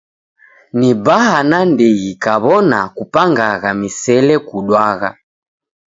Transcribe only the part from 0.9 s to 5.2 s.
baa nandighi kaw'ona kupangagha misele kudwagha.